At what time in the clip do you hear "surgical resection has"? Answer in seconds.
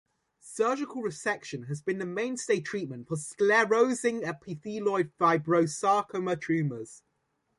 0.55-1.83